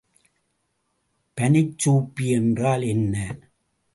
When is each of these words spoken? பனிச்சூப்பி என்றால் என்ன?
பனிச்சூப்பி 1.37 2.25
என்றால் 2.29 2.81
என்ன? 2.83 3.15